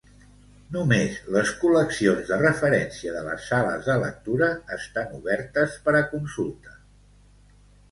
[0.77, 6.77] Només les col·leccions de referència de les sales de lectura estan obertes per a consulta.